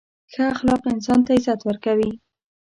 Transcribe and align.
•ښه 0.31 0.43
اخلاق 0.53 0.81
انسان 0.93 1.19
ته 1.25 1.31
عزت 1.37 1.59
ورکوي. 1.63 2.11